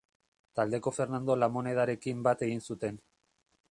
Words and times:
Taldeko 0.59 0.93
Fernando 0.95 1.37
Lamonedarekin 1.43 2.27
bat 2.31 2.45
egin 2.51 2.69
zuten. 2.71 3.03